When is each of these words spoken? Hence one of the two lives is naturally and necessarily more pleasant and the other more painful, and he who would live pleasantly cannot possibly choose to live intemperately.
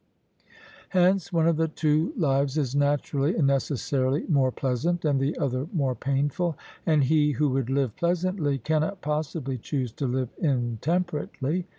Hence 0.89 1.31
one 1.31 1.47
of 1.47 1.57
the 1.57 1.67
two 1.67 2.11
lives 2.17 2.57
is 2.57 2.73
naturally 2.75 3.35
and 3.35 3.45
necessarily 3.45 4.23
more 4.27 4.51
pleasant 4.51 5.05
and 5.05 5.19
the 5.19 5.37
other 5.37 5.67
more 5.73 5.93
painful, 5.93 6.57
and 6.87 7.03
he 7.03 7.33
who 7.33 7.49
would 7.49 7.69
live 7.69 7.95
pleasantly 7.95 8.57
cannot 8.57 9.01
possibly 9.01 9.59
choose 9.59 9.91
to 9.91 10.07
live 10.07 10.29
intemperately. 10.39 11.67